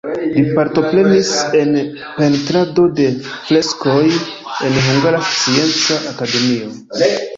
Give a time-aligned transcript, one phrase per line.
[0.35, 1.29] Li partoprenis
[1.59, 1.75] en
[2.15, 3.05] pentrado de
[3.35, 6.73] freskoj en Hungara Scienca Akademio.